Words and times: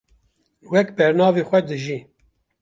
wek 0.71 0.87
bernavê 0.97 1.43
xwe 1.49 1.59
dijî 1.69 1.97